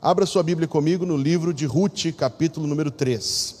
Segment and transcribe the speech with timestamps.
[0.00, 3.57] Abra sua Bíblia comigo no livro de Ruth, capítulo número 3.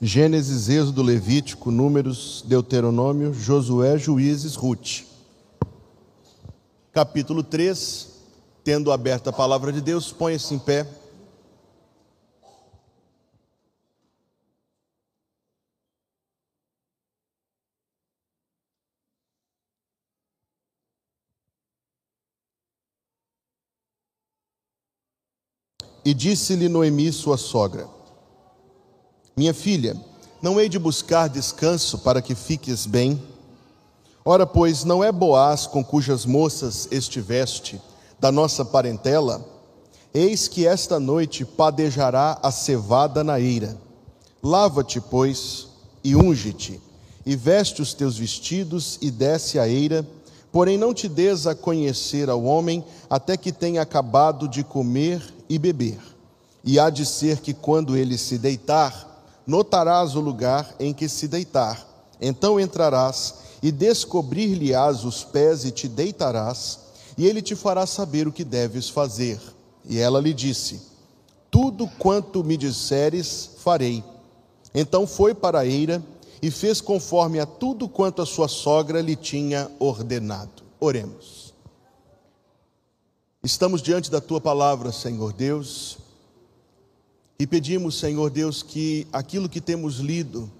[0.00, 5.02] Gênesis, Êxodo, Levítico, Números, Deuteronômio, Josué, Juízes, Ruth.
[6.92, 8.08] Capítulo 3,
[8.62, 10.86] tendo aberta a palavra de Deus, ponha-se em pé.
[26.04, 27.97] E disse-lhe Noemi, sua sogra:
[29.38, 29.96] minha filha,
[30.42, 33.22] não hei de buscar descanso para que fiques bem?
[34.24, 37.80] Ora, pois, não é Boaz com cujas moças estiveste,
[38.18, 39.46] da nossa parentela?
[40.12, 43.78] Eis que esta noite padejará a cevada na eira.
[44.42, 45.68] Lava-te, pois,
[46.02, 46.80] e unge-te,
[47.24, 50.04] e veste os teus vestidos e desce a eira,
[50.50, 55.60] porém não te des a conhecer ao homem até que tenha acabado de comer e
[55.60, 56.00] beber.
[56.64, 59.07] E há de ser que quando ele se deitar,
[59.48, 61.82] notarás o lugar em que se deitar.
[62.20, 66.80] Então entrarás e descobrir-lhe-ás os pés e te deitarás,
[67.16, 69.40] e ele te fará saber o que deves fazer.
[69.86, 70.82] E ela lhe disse:
[71.50, 74.04] Tudo quanto me disseres, farei.
[74.74, 76.04] Então foi para a eira
[76.42, 80.62] e fez conforme a tudo quanto a sua sogra lhe tinha ordenado.
[80.78, 81.54] Oremos.
[83.42, 86.07] Estamos diante da tua palavra, Senhor Deus
[87.40, 90.50] e pedimos, Senhor Deus, que aquilo que temos lido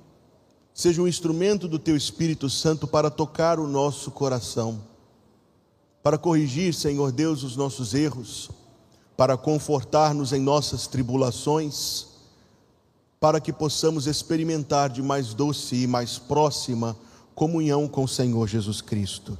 [0.72, 4.80] seja um instrumento do Teu Espírito Santo para tocar o nosso coração,
[6.04, 8.48] para corrigir, Senhor Deus, os nossos erros,
[9.16, 12.06] para confortar-nos em nossas tribulações,
[13.18, 16.96] para que possamos experimentar de mais doce e mais próxima
[17.34, 19.36] comunhão com o Senhor Jesus Cristo.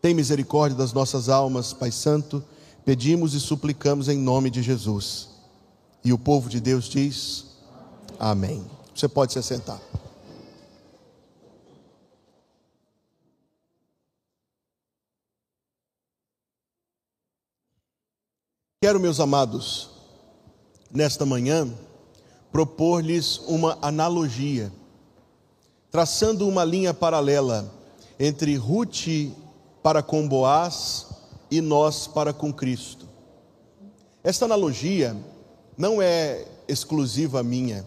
[0.00, 2.42] Tem misericórdia das nossas almas, Pai Santo,
[2.82, 5.29] pedimos e suplicamos em nome de Jesus.
[6.04, 7.46] E o povo de Deus diz:
[8.18, 8.64] Amém.
[8.94, 9.80] Você pode se sentar.
[18.82, 19.90] Quero, meus amados,
[20.90, 21.70] nesta manhã,
[22.50, 24.72] propor-lhes uma analogia,
[25.90, 27.70] traçando uma linha paralela
[28.18, 29.34] entre Ruth
[29.82, 31.08] para com Boaz
[31.50, 33.06] e nós para com Cristo.
[34.24, 35.14] Esta analogia
[35.80, 37.86] não é exclusiva minha.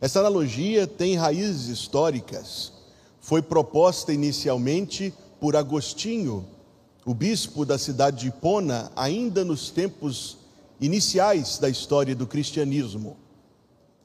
[0.00, 2.72] Essa analogia tem raízes históricas.
[3.20, 6.48] Foi proposta inicialmente por Agostinho,
[7.04, 10.38] o bispo da cidade de Hipona, ainda nos tempos
[10.80, 13.18] iniciais da história do cristianismo.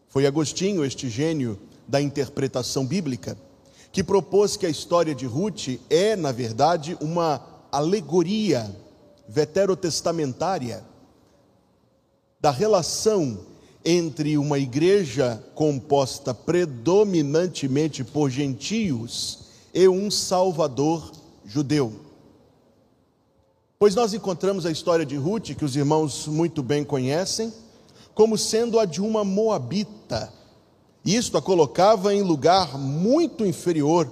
[0.10, 3.38] Foi Agostinho, este gênio da interpretação bíblica,
[3.94, 8.70] que propôs que a história de Ruth é, na verdade, uma alegoria
[9.26, 10.84] veterotestamentária
[12.40, 13.40] da relação
[13.84, 19.40] entre uma igreja composta predominantemente por gentios
[19.74, 21.12] e um Salvador
[21.46, 21.94] judeu.
[23.78, 27.54] Pois nós encontramos a história de Ruth, que os irmãos muito bem conhecem,
[28.14, 30.34] como sendo a de uma moabita.
[31.06, 34.10] Isto a colocava em lugar muito inferior,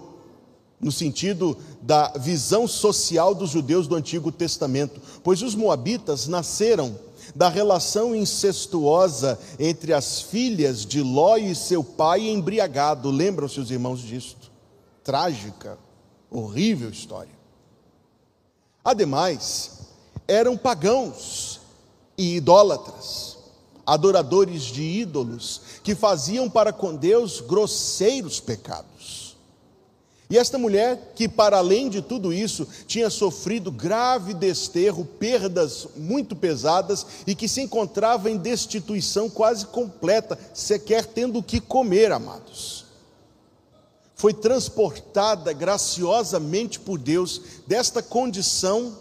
[0.79, 6.95] no sentido da visão social dos judeus do Antigo Testamento, pois os moabitas nasceram
[7.35, 13.09] da relação incestuosa entre as filhas de Ló e seu pai embriagado.
[13.09, 14.51] Lembram-se os irmãos disto?
[15.03, 15.77] Trágica,
[16.29, 17.35] horrível história.
[18.83, 19.79] Ademais,
[20.27, 21.59] eram pagãos
[22.17, 23.37] e idólatras,
[23.85, 29.26] adoradores de ídolos, que faziam para com Deus grosseiros pecados.
[30.29, 36.35] E esta mulher, que para além de tudo isso, tinha sofrido grave desterro, perdas muito
[36.35, 42.85] pesadas e que se encontrava em destituição quase completa, sequer tendo o que comer, amados.
[44.15, 48.97] Foi transportada graciosamente por Deus desta condição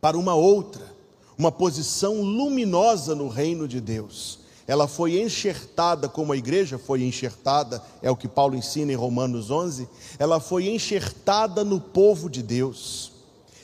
[0.00, 0.94] para uma outra,
[1.36, 4.38] uma posição luminosa no reino de Deus.
[4.68, 9.50] Ela foi enxertada como a igreja foi enxertada, é o que Paulo ensina em Romanos
[9.50, 9.88] 11,
[10.18, 13.12] ela foi enxertada no povo de Deus.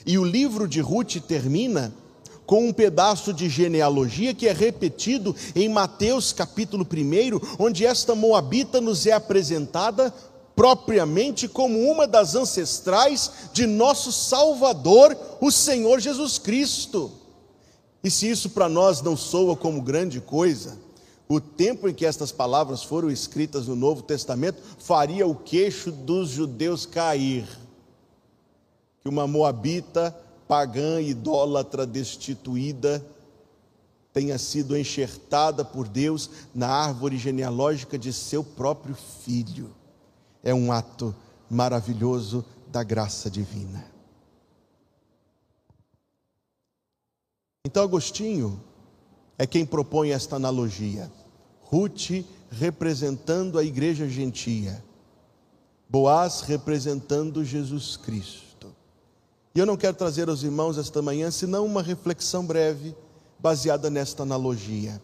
[0.03, 1.93] E o livro de Ruth termina
[2.47, 8.81] com um pedaço de genealogia que é repetido em Mateus capítulo 1, onde esta moabita
[8.81, 10.11] nos é apresentada
[10.55, 17.11] propriamente como uma das ancestrais de nosso Salvador, o Senhor Jesus Cristo.
[18.03, 20.84] E se isso para nós não soa como grande coisa,
[21.27, 26.29] o tempo em que estas palavras foram escritas no Novo Testamento faria o queixo dos
[26.29, 27.47] judeus cair.
[29.01, 30.15] Que uma moabita
[30.47, 33.03] pagã, idólatra, destituída,
[34.13, 39.75] tenha sido enxertada por Deus na árvore genealógica de seu próprio filho.
[40.43, 41.13] É um ato
[41.49, 43.85] maravilhoso da graça divina.
[47.65, 48.61] Então, Agostinho
[49.37, 51.11] é quem propõe esta analogia.
[51.61, 54.83] Ruth representando a igreja gentia,
[55.89, 58.73] Boaz representando Jesus Cristo.
[59.53, 62.95] E eu não quero trazer aos irmãos esta manhã senão uma reflexão breve
[63.39, 65.01] baseada nesta analogia.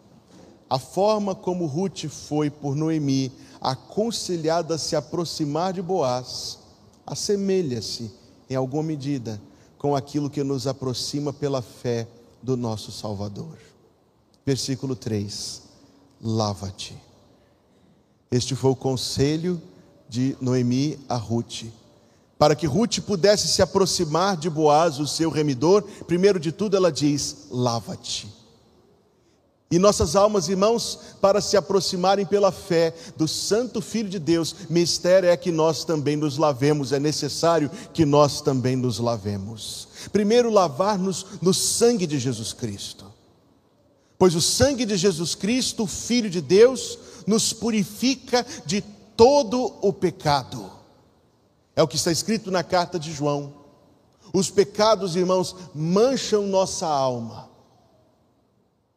[0.68, 3.30] A forma como Ruth foi por Noemi
[3.60, 6.58] aconselhada a se aproximar de Boaz
[7.06, 8.10] assemelha-se,
[8.48, 9.40] em alguma medida,
[9.78, 12.06] com aquilo que nos aproxima pela fé
[12.42, 13.58] do nosso Salvador.
[14.44, 15.62] Versículo 3:
[16.20, 16.96] Lava-te.
[18.30, 19.60] Este foi o conselho
[20.08, 21.64] de Noemi a Ruth.
[22.38, 26.90] Para que Ruth pudesse se aproximar de Boaz, o seu remidor, primeiro de tudo ela
[26.90, 28.42] diz: Lava-te.
[29.70, 35.30] E nossas almas, irmãos, para se aproximarem pela fé do Santo Filho de Deus, mistério
[35.30, 39.88] é que nós também nos lavemos, é necessário que nós também nos lavemos.
[40.12, 43.11] Primeiro, lavar-nos no sangue de Jesus Cristo.
[44.22, 46.96] Pois o sangue de Jesus Cristo, Filho de Deus,
[47.26, 48.80] nos purifica de
[49.16, 50.70] todo o pecado.
[51.74, 53.52] É o que está escrito na carta de João.
[54.32, 57.50] Os pecados, irmãos, mancham nossa alma.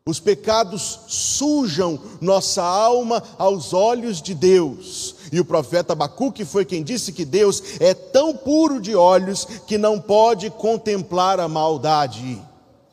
[0.05, 5.15] Os pecados sujam nossa alma aos olhos de Deus.
[5.31, 9.75] E o profeta Abacuque foi quem disse que Deus é tão puro de olhos que
[9.75, 12.39] não pode contemplar a maldade.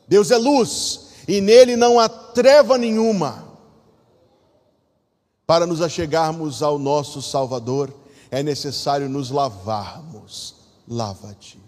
[0.09, 3.43] Deus é luz e nele não há treva nenhuma.
[5.47, 7.91] Para nos achegarmos ao nosso Salvador,
[8.31, 10.57] é necessário nos lavarmos.
[10.87, 11.59] Lava-te.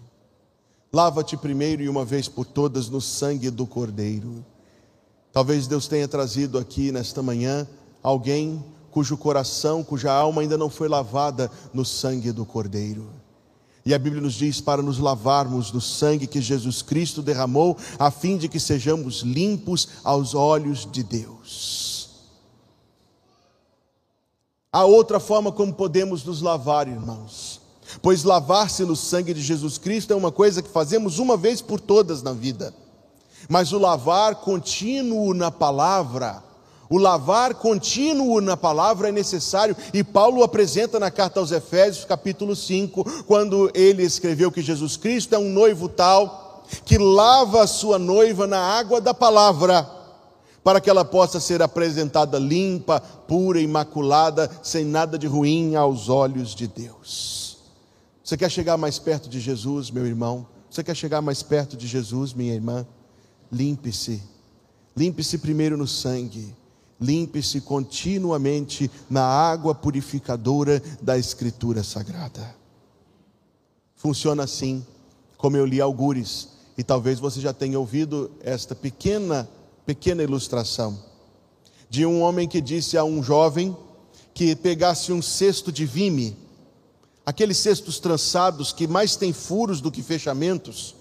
[0.93, 4.45] Lava-te primeiro e uma vez por todas no sangue do Cordeiro.
[5.33, 7.67] Talvez Deus tenha trazido aqui nesta manhã
[8.03, 13.09] alguém cujo coração, cuja alma ainda não foi lavada no sangue do Cordeiro.
[13.85, 18.09] E a Bíblia nos diz para nos lavarmos do sangue que Jesus Cristo derramou, a
[18.09, 22.09] fim de que sejamos limpos aos olhos de Deus.
[24.73, 27.61] Há outra forma como podemos nos lavar, irmãos.
[28.01, 31.79] Pois lavar-se no sangue de Jesus Cristo é uma coisa que fazemos uma vez por
[31.79, 32.73] todas na vida.
[33.47, 36.43] Mas o lavar contínuo na palavra
[36.89, 42.55] o lavar contínuo na palavra é necessário, e Paulo apresenta na carta aos Efésios, capítulo
[42.55, 47.99] 5, quando ele escreveu que Jesus Cristo é um noivo tal que lava a sua
[47.99, 49.87] noiva na água da palavra,
[50.63, 56.55] para que ela possa ser apresentada limpa, pura, imaculada, sem nada de ruim aos olhos
[56.55, 57.59] de Deus.
[58.23, 60.47] Você quer chegar mais perto de Jesus, meu irmão?
[60.69, 62.85] Você quer chegar mais perto de Jesus, minha irmã?
[63.51, 64.23] Limpe-se.
[64.97, 66.55] Limpe-se primeiro no sangue
[66.99, 72.55] limpe-se continuamente na água purificadora da Escritura Sagrada.
[73.95, 74.85] Funciona assim,
[75.37, 79.49] como eu li algures, e talvez você já tenha ouvido esta pequena,
[79.85, 80.99] pequena ilustração,
[81.89, 83.75] de um homem que disse a um jovem
[84.33, 86.37] que pegasse um cesto de vime,
[87.25, 90.95] aqueles cestos trançados que mais têm furos do que fechamentos,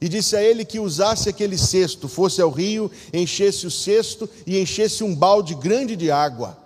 [0.00, 4.58] e disse a ele que usasse aquele cesto, fosse ao rio, enchesse o cesto e
[4.58, 6.56] enchesse um balde grande de água,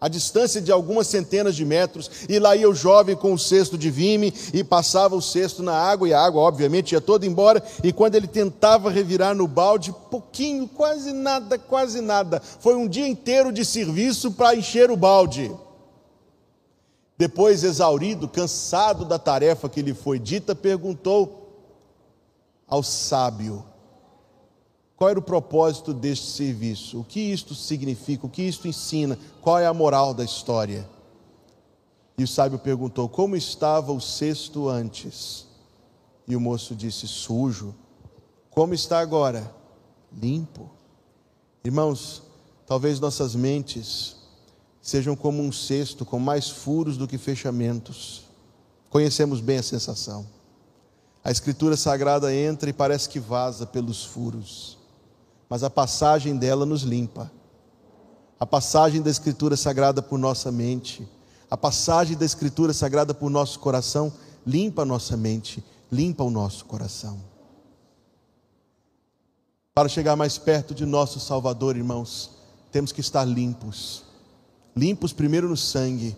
[0.00, 3.76] a distância de algumas centenas de metros, e lá ia o jovem com o cesto
[3.76, 7.62] de vime e passava o cesto na água, e a água, obviamente, ia toda embora,
[7.84, 12.40] e quando ele tentava revirar no balde, pouquinho, quase nada, quase nada.
[12.40, 15.52] Foi um dia inteiro de serviço para encher o balde.
[17.18, 21.39] Depois, exaurido, cansado da tarefa que lhe foi dita, perguntou
[22.70, 23.64] ao sábio.
[24.96, 27.00] Qual era o propósito deste serviço?
[27.00, 28.26] O que isto significa?
[28.26, 29.18] O que isto ensina?
[29.40, 30.88] Qual é a moral da história?
[32.16, 35.46] E o sábio perguntou: Como estava o cesto antes?
[36.28, 37.74] E o moço disse: Sujo.
[38.50, 39.52] Como está agora?
[40.12, 40.70] Limpo.
[41.64, 42.22] Irmãos,
[42.66, 44.16] talvez nossas mentes
[44.82, 48.24] sejam como um cesto com mais furos do que fechamentos.
[48.90, 50.26] Conhecemos bem a sensação.
[51.22, 54.78] A Escritura Sagrada entra e parece que vaza pelos furos,
[55.48, 57.30] mas a passagem dela nos limpa.
[58.38, 61.06] A passagem da Escritura Sagrada por nossa mente,
[61.50, 64.10] a passagem da Escritura Sagrada por nosso coração,
[64.46, 65.62] limpa a nossa mente,
[65.92, 67.20] limpa o nosso coração.
[69.74, 72.30] Para chegar mais perto de nosso Salvador, irmãos,
[72.72, 74.04] temos que estar limpos.
[74.74, 76.16] Limpos primeiro no sangue,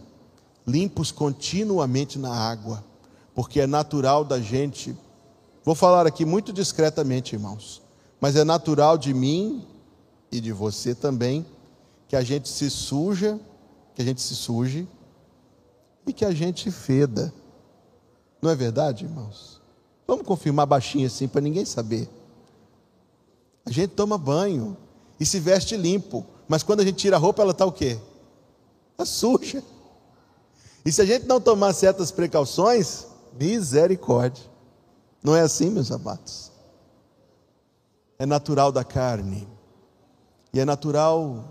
[0.64, 2.85] limpos continuamente na água,
[3.34, 4.96] porque é natural da gente.
[5.64, 7.82] Vou falar aqui muito discretamente, irmãos,
[8.20, 9.66] mas é natural de mim
[10.30, 11.46] e de você também
[12.08, 13.38] que a gente se suja,
[13.94, 14.86] que a gente se suje
[16.06, 17.32] e que a gente feda.
[18.40, 19.60] Não é verdade, irmãos?
[20.06, 22.08] Vamos confirmar baixinho assim para ninguém saber.
[23.64, 24.76] A gente toma banho
[25.18, 27.98] e se veste limpo, mas quando a gente tira a roupa, ela está o quê?
[28.92, 29.62] Está suja.
[30.84, 33.06] E se a gente não tomar certas precauções,
[33.38, 34.44] misericórdia.
[35.22, 36.50] Não é assim, meus amados?
[38.18, 39.48] É natural da carne,
[40.52, 41.44] e é natural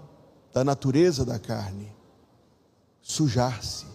[0.53, 1.91] da natureza da carne
[3.01, 3.85] sujar-se.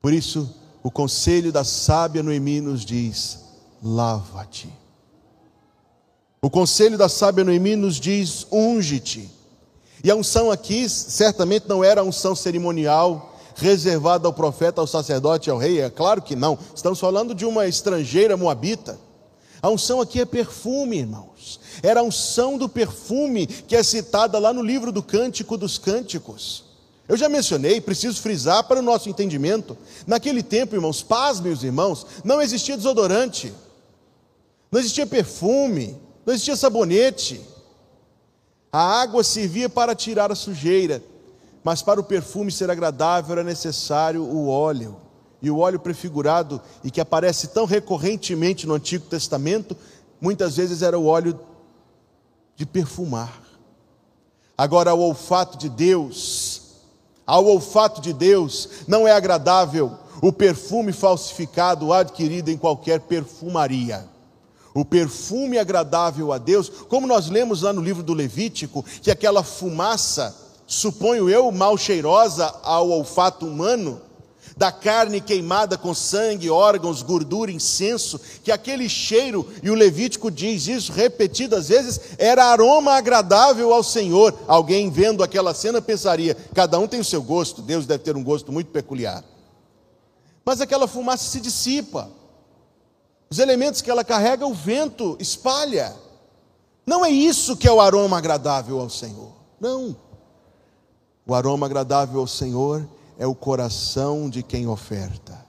[0.00, 3.38] Por isso, o conselho da sábia Noemi nos diz:
[3.82, 4.72] lava-te.
[6.40, 9.30] O conselho da sábia Noemi nos diz: unge-te.
[10.04, 15.50] E a unção aqui certamente não era a unção cerimonial reservada ao profeta, ao sacerdote,
[15.50, 16.58] ao rei, é claro que não.
[16.74, 18.98] Estamos falando de uma estrangeira moabita.
[19.60, 21.60] A unção aqui é perfume, irmãos.
[21.82, 26.64] Era a unção do perfume que é citada lá no livro do Cântico dos Cânticos.
[27.08, 29.76] Eu já mencionei, preciso frisar para o nosso entendimento.
[30.06, 33.52] Naquele tempo, irmãos, paz, meus irmãos, não existia desodorante,
[34.70, 37.40] não existia perfume, não existia sabonete.
[38.72, 41.02] A água servia para tirar a sujeira,
[41.64, 44.96] mas para o perfume ser agradável era necessário o óleo.
[45.40, 49.76] E o óleo prefigurado e que aparece tão recorrentemente no Antigo Testamento,
[50.20, 51.38] muitas vezes era o óleo
[52.54, 53.42] de perfumar.
[54.56, 56.62] Agora, o olfato de Deus,
[57.26, 64.12] ao olfato de Deus, não é agradável o perfume falsificado adquirido em qualquer perfumaria
[64.74, 69.42] o perfume agradável a Deus, como nós lemos lá no livro do Levítico, que aquela
[69.42, 70.34] fumaça,
[70.72, 74.00] suponho eu, mal cheirosa ao olfato humano,
[74.56, 80.66] da carne queimada com sangue, órgãos, gordura, incenso, que aquele cheiro, e o Levítico diz
[80.66, 84.34] isso repetidas vezes, era aroma agradável ao Senhor.
[84.46, 88.24] Alguém vendo aquela cena pensaria: cada um tem o seu gosto, Deus deve ter um
[88.24, 89.22] gosto muito peculiar.
[90.44, 92.10] Mas aquela fumaça se dissipa.
[93.30, 95.94] Os elementos que ela carrega, o vento espalha.
[96.86, 99.32] Não é isso que é o aroma agradável ao Senhor.
[99.60, 99.96] Não.
[101.26, 102.86] O aroma agradável ao Senhor
[103.18, 105.44] é o coração de quem oferta.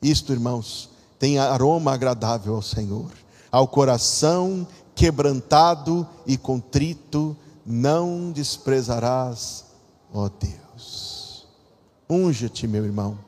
[0.00, 3.10] Isto, irmãos, tem aroma agradável ao Senhor.
[3.50, 9.64] Ao coração quebrantado e contrito, não desprezarás,
[10.12, 11.46] ó Deus.
[12.08, 13.18] Unja-te, meu irmão,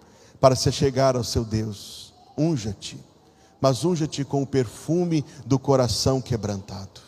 [0.40, 2.12] para se chegar ao seu Deus.
[2.36, 2.98] Unja-te
[3.60, 7.00] mas unja-te com o perfume do coração quebrantado.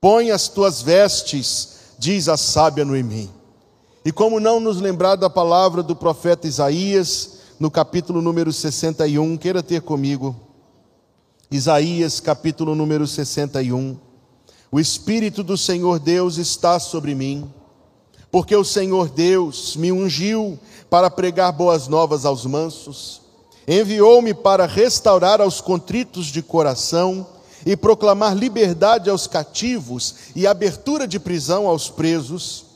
[0.00, 3.30] Põe as tuas vestes, diz a sábia Noemi.
[4.04, 9.62] E como não nos lembrar da palavra do profeta Isaías, no capítulo número 61, queira
[9.62, 10.36] ter comigo.
[11.50, 13.96] Isaías, capítulo número 61.
[14.70, 17.50] O Espírito do Senhor Deus está sobre mim,
[18.30, 20.58] porque o Senhor Deus me ungiu
[20.90, 23.24] para pregar boas novas aos mansos
[23.66, 27.26] Enviou-me para restaurar aos contritos de coração
[27.64, 32.66] e proclamar liberdade aos cativos e abertura de prisão aos presos,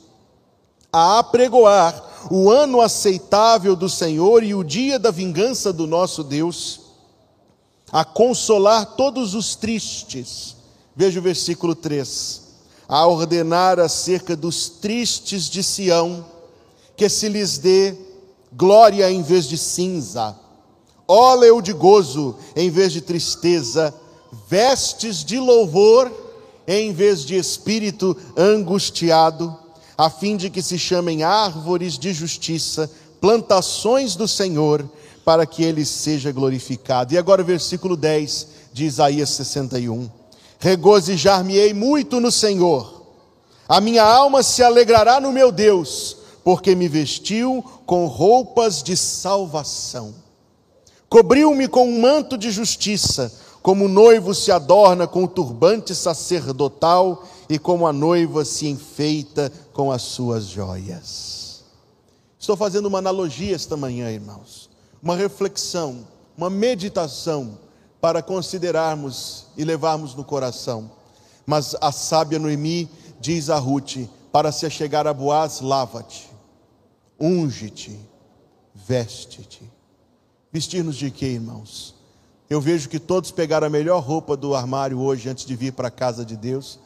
[0.91, 6.81] a apregoar o ano aceitável do Senhor e o dia da vingança do nosso Deus,
[7.91, 10.55] a consolar todos os tristes.
[10.95, 12.49] Veja o versículo 3.
[12.87, 16.25] A ordenar acerca dos tristes de Sião,
[16.97, 17.95] que se lhes dê
[18.51, 20.35] glória em vez de cinza
[21.09, 23.91] óleo de gozo em vez de tristeza,
[24.47, 26.11] vestes de louvor
[26.67, 29.57] em vez de espírito angustiado,
[29.97, 34.87] a fim de que se chamem árvores de justiça, plantações do Senhor,
[35.25, 37.13] para que ele seja glorificado.
[37.13, 40.09] E agora versículo 10 de Isaías 61.
[40.59, 43.03] Regozijar-me-ei muito no Senhor,
[43.67, 50.13] a minha alma se alegrará no meu Deus, porque me vestiu com roupas de salvação
[51.09, 57.23] Cobriu-me com um manto de justiça, como o noivo se adorna com o turbante sacerdotal,
[57.49, 61.63] e como a noiva se enfeita com as suas joias.
[62.39, 64.69] Estou fazendo uma analogia esta manhã, irmãos,
[65.01, 67.57] uma reflexão, uma meditação
[67.99, 70.91] para considerarmos e levarmos no coração.
[71.45, 72.87] Mas a sábia Noemi
[73.19, 76.29] diz a Ruth: para se chegar a Boaz, lava-te,
[77.19, 77.99] unge-te,
[78.73, 79.63] veste-te.
[80.51, 81.95] Vestir-nos de quê, irmãos?
[82.49, 85.89] Eu vejo que todos pegaram a melhor roupa do armário hoje antes de vir para
[85.89, 86.79] a casa de Deus.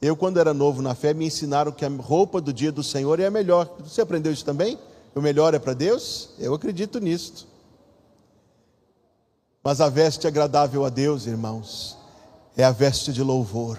[0.00, 3.18] Eu, quando era novo na fé, me ensinaram que a roupa do dia do Senhor
[3.18, 3.68] é a melhor.
[3.80, 4.78] Você aprendeu isso também?
[5.12, 6.30] O melhor é para Deus?
[6.38, 7.48] Eu acredito nisto.
[9.62, 11.96] Mas a veste agradável a Deus, irmãos,
[12.56, 13.78] é a veste de louvor.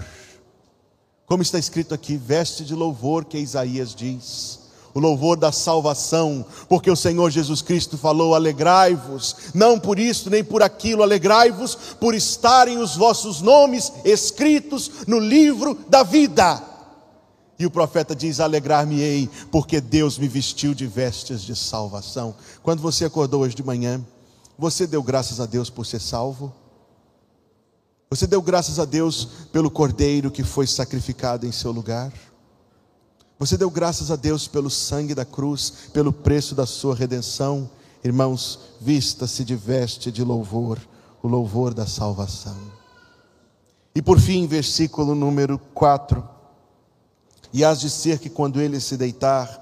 [1.26, 4.63] Como está escrito aqui, veste de louvor que Isaías diz
[4.94, 10.44] o louvor da salvação, porque o Senhor Jesus Cristo falou: alegrai-vos, não por isso nem
[10.44, 16.62] por aquilo, alegrai-vos por estarem os vossos nomes escritos no livro da vida.
[17.58, 22.36] E o profeta diz: alegrar-me-ei, porque Deus me vestiu de vestes de salvação.
[22.62, 24.04] Quando você acordou hoje de manhã,
[24.58, 26.54] você deu graças a Deus por ser salvo?
[28.10, 32.14] Você deu graças a Deus pelo cordeiro que foi sacrificado em seu lugar?
[33.46, 37.70] Você deu graças a Deus pelo sangue da cruz, pelo preço da sua redenção.
[38.02, 40.80] Irmãos, vista-se de veste de louvor,
[41.22, 42.56] o louvor da salvação.
[43.94, 46.26] E por fim, versículo número 4.
[47.52, 49.62] E hás de ser que quando ele se deitar,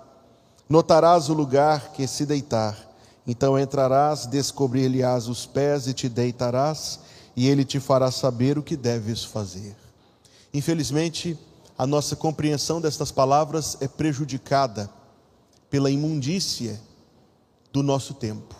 [0.70, 2.78] notarás o lugar que se deitar.
[3.26, 7.00] Então entrarás, descobrir-lhe-ás os pés e te deitarás,
[7.36, 9.76] e ele te fará saber o que deves fazer.
[10.54, 11.36] Infelizmente,
[11.82, 14.88] a nossa compreensão destas palavras é prejudicada
[15.68, 16.80] pela imundícia
[17.74, 18.56] do nosso tempo.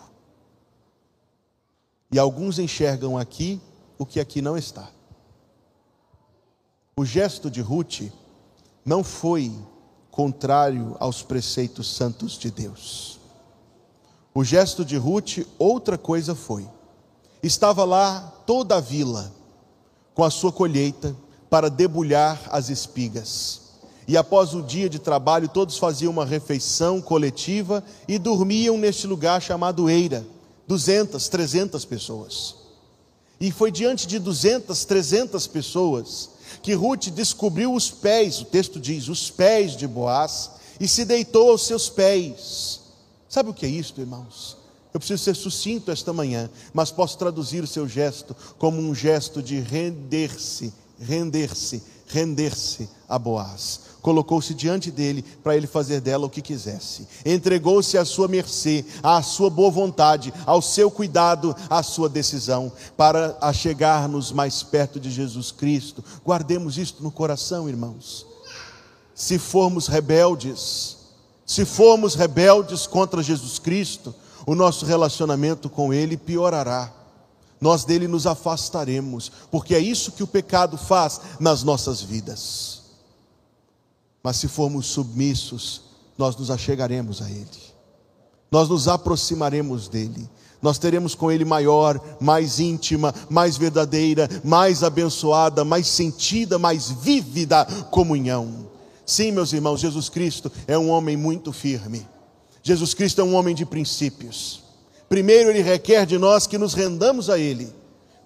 [2.10, 3.60] E alguns enxergam aqui
[3.96, 4.90] o que aqui não está.
[6.96, 8.10] O gesto de Ruth
[8.84, 9.56] não foi
[10.10, 13.20] contrário aos preceitos santos de Deus.
[14.34, 16.68] O gesto de Ruth, outra coisa foi.
[17.40, 19.32] Estava lá toda a vila,
[20.12, 21.14] com a sua colheita,
[21.52, 23.60] para debulhar as espigas.
[24.08, 29.42] E após o dia de trabalho, todos faziam uma refeição coletiva e dormiam neste lugar
[29.42, 30.24] chamado Eira.
[30.66, 32.54] 200, 300 pessoas.
[33.38, 36.30] E foi diante de 200, 300 pessoas
[36.62, 41.50] que Ruth descobriu os pés, o texto diz, os pés de Boaz, e se deitou
[41.50, 42.80] aos seus pés.
[43.28, 44.56] Sabe o que é isso, irmãos?
[44.94, 49.42] Eu preciso ser sucinto esta manhã, mas posso traduzir o seu gesto como um gesto
[49.42, 53.92] de render-se render-se, render-se a Boaz.
[54.00, 57.06] Colocou-se diante dele para ele fazer dela o que quisesse.
[57.24, 63.36] Entregou-se à sua mercê, à sua boa vontade, ao seu cuidado, à sua decisão, para
[63.40, 66.02] a chegar-nos mais perto de Jesus Cristo.
[66.24, 68.26] Guardemos isto no coração, irmãos.
[69.14, 70.96] Se formos rebeldes,
[71.46, 74.14] se formos rebeldes contra Jesus Cristo,
[74.46, 77.01] o nosso relacionamento com Ele piorará
[77.62, 82.82] nós dele nos afastaremos, porque é isso que o pecado faz nas nossas vidas.
[84.20, 85.82] Mas se formos submissos,
[86.18, 87.48] nós nos achegaremos a ele,
[88.50, 90.28] nós nos aproximaremos dele,
[90.60, 97.64] nós teremos com ele maior, mais íntima, mais verdadeira, mais abençoada, mais sentida, mais vívida
[97.92, 98.68] comunhão.
[99.06, 102.04] Sim, meus irmãos, Jesus Cristo é um homem muito firme.
[102.60, 104.61] Jesus Cristo é um homem de princípios.
[105.12, 107.70] Primeiro, Ele requer de nós que nos rendamos a Ele,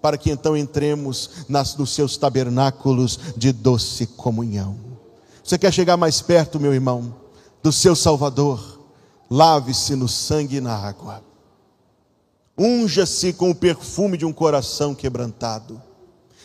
[0.01, 4.79] para que então entremos nas, nos seus tabernáculos de doce comunhão.
[5.43, 7.13] Você quer chegar mais perto, meu irmão,
[7.61, 8.81] do seu Salvador?
[9.29, 11.25] Lave-se no sangue e na água.
[12.57, 15.83] Unja-se com o perfume de um coração quebrantado.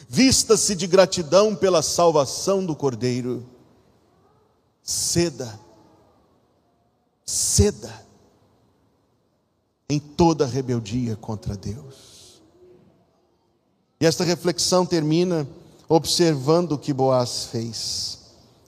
[0.09, 3.45] Vista-se de gratidão pela salvação do Cordeiro.
[4.81, 5.59] Ceda.
[7.23, 8.09] Ceda
[9.91, 12.41] em toda rebeldia contra Deus.
[13.99, 15.45] E esta reflexão termina
[15.89, 18.19] observando o que Boaz fez.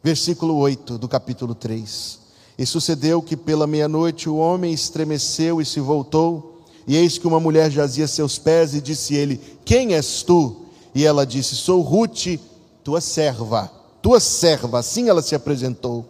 [0.03, 2.19] Versículo 8 do capítulo 3.
[2.57, 7.39] E sucedeu que pela meia-noite o homem estremeceu e se voltou, e eis que uma
[7.39, 10.65] mulher jazia a seus pés, e disse ele: Quem és tu?
[10.93, 12.37] E ela disse: Sou Ruth,
[12.83, 13.71] tua serva.
[14.01, 16.05] Tua serva, assim ela se apresentou.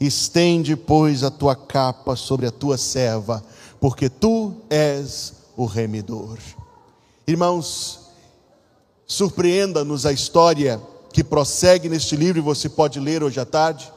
[0.00, 3.44] Estende, pois, a tua capa sobre a tua serva,
[3.80, 6.38] porque tu és o remidor.
[7.26, 8.00] Irmãos,
[9.06, 10.80] surpreenda-nos a história
[11.12, 13.92] que prossegue neste livro, e você pode ler hoje à tarde,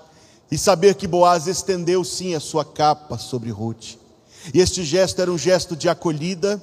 [0.49, 3.95] e saber que Boaz estendeu sim a sua capa sobre Ruth.
[4.53, 6.61] E este gesto era um gesto de acolhida,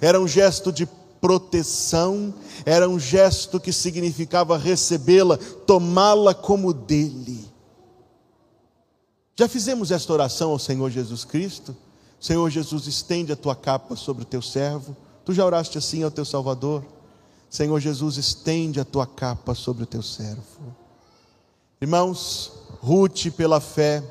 [0.00, 0.86] era um gesto de
[1.20, 2.34] proteção,
[2.66, 7.48] era um gesto que significava recebê-la, tomá-la como dele.
[9.36, 11.74] Já fizemos esta oração ao Senhor Jesus Cristo?
[12.24, 14.96] Senhor Jesus, estende a tua capa sobre o teu servo.
[15.26, 16.82] Tu já oraste assim ao teu Salvador?
[17.50, 20.74] Senhor Jesus, estende a tua capa sobre o teu servo.
[21.82, 24.02] Irmãos, Ruth, pela fé,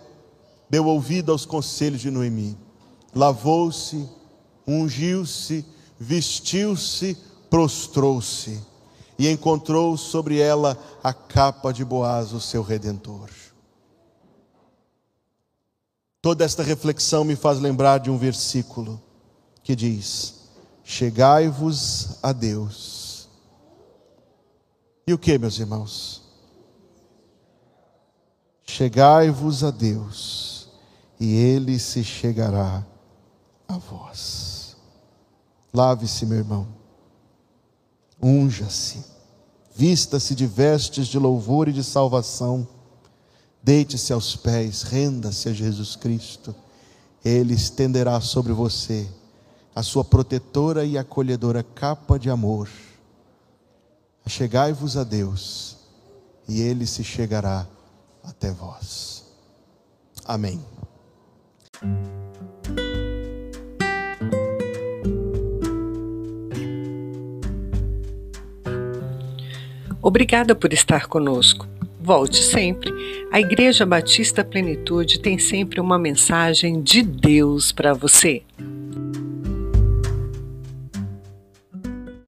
[0.69, 2.55] deu ouvido aos conselhos de Noemi,
[3.15, 4.07] lavou-se,
[4.67, 5.65] ungiu-se,
[5.99, 7.17] vestiu-se,
[7.49, 8.61] prostrou-se
[9.17, 13.31] e encontrou sobre ela a capa de Boaz, o seu redentor.
[16.23, 18.97] Toda esta reflexão me faz lembrar de um versículo
[19.61, 20.35] que diz:
[20.81, 23.27] Chegai-vos a Deus.
[25.05, 26.23] E o que, meus irmãos?
[28.63, 30.69] Chegai-vos a Deus,
[31.19, 32.87] e Ele se chegará
[33.67, 34.77] a vós.
[35.73, 36.69] Lave-se, meu irmão,
[38.21, 39.03] unja-se,
[39.75, 42.65] vista-se de vestes de louvor e de salvação,
[43.63, 46.53] deite-se aos pés, renda-se a Jesus Cristo,
[47.23, 49.07] Ele estenderá sobre você
[49.73, 52.69] a sua protetora e acolhedora capa de amor.
[54.27, 55.77] Chegai-vos a Deus,
[56.47, 57.65] e Ele se chegará
[58.23, 59.23] até vós.
[60.25, 60.61] Amém.
[70.01, 71.65] Obrigada por estar conosco.
[72.05, 72.91] Volte sempre.
[73.31, 78.43] A Igreja Batista Plenitude tem sempre uma mensagem de Deus para você.